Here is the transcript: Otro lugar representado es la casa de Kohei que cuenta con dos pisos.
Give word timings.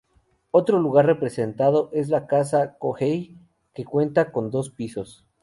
Otro 0.49 0.79
lugar 0.79 1.05
representado 1.05 1.91
es 1.93 2.09
la 2.09 2.25
casa 2.25 2.65
de 2.65 2.73
Kohei 2.79 3.37
que 3.75 3.85
cuenta 3.85 4.31
con 4.31 4.49
dos 4.49 4.71
pisos. 4.71 5.27